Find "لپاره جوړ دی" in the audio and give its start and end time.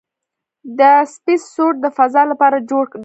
2.31-2.99